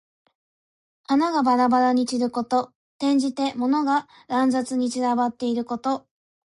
[1.03, 2.73] 花がばらばらに散ること。
[2.97, 6.07] 転じて、物が乱雑に散らばっていること。